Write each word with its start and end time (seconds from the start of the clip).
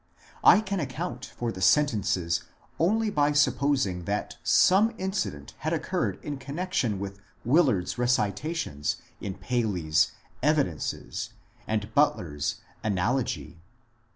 I 0.43 0.61
can 0.61 0.79
account 0.79 1.27
for 1.37 1.51
the 1.51 1.61
sentences 1.61 2.45
only 2.79 3.11
by 3.11 3.33
supposing 3.33 4.05
that 4.05 4.37
some 4.41 4.95
incident 4.97 5.53
had 5.59 5.73
occurred 5.73 6.17
in 6.23 6.37
connection 6.37 6.97
with 6.97 7.19
Willard's 7.45 7.99
recitations 7.99 8.95
in 9.19 9.35
Paley's 9.35 10.13
"Evidences" 10.41 11.33
and 11.67 11.93
Butler's 11.93 12.61
"Analogy." 12.83 13.59